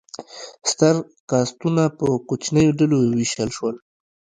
ستر 0.71 0.95
کاستونه 1.31 1.83
په 1.97 2.07
کوچنیو 2.27 2.75
ډلو 2.79 2.97
وویشل 3.01 3.49
شول. 3.57 3.75